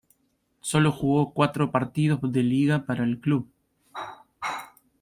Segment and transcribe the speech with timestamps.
[0.61, 3.47] Solo jugó cuatro partidos de liga para el club.